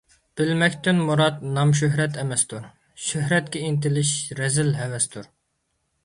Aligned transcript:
بىلمەكتىن 0.39 0.99
مۇرات– 1.09 1.43
نام- 1.57 1.73
شۆھرەت 1.79 2.17
ئەمەستۇر، 2.21 2.65
شۆھرەتكە 3.09 3.61
ئىنتىلىش 3.67 4.13
رەزىل 4.41 4.73
ھەۋەستۇر. 4.79 5.29